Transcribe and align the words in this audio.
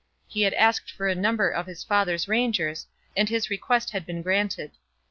He 0.27 0.41
had 0.41 0.55
asked 0.55 0.89
for 0.89 1.07
a 1.07 1.13
number 1.13 1.51
of 1.51 1.67
his 1.67 1.83
father's 1.83 2.27
rangers, 2.27 2.87
and 3.15 3.29
his 3.29 3.51
request 3.51 3.91
had 3.91 4.03
been 4.03 4.23
granted. 4.23 4.71